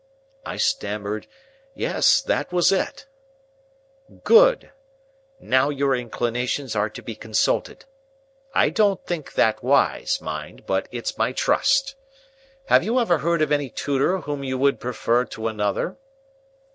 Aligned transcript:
I 0.47 0.57
stammered 0.57 1.27
yes, 1.75 2.23
that 2.23 2.51
was 2.51 2.71
it. 2.71 3.05
"Good. 4.23 4.71
Now, 5.39 5.69
your 5.69 5.93
inclinations 5.95 6.75
are 6.75 6.89
to 6.89 7.03
be 7.03 7.13
consulted. 7.13 7.85
I 8.51 8.71
don't 8.71 9.05
think 9.05 9.33
that 9.33 9.63
wise, 9.63 10.19
mind, 10.19 10.65
but 10.65 10.87
it's 10.91 11.19
my 11.19 11.33
trust. 11.33 11.93
Have 12.65 12.83
you 12.83 12.99
ever 12.99 13.19
heard 13.19 13.43
of 13.43 13.51
any 13.51 13.69
tutor 13.69 14.21
whom 14.21 14.43
you 14.43 14.57
would 14.57 14.79
prefer 14.79 15.23
to 15.25 15.47
another?" 15.47 15.97